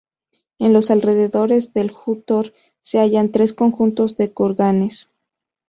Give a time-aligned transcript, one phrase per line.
[0.57, 5.11] En los alrededores del "jútor" se hallan tres conjuntos de kurganes.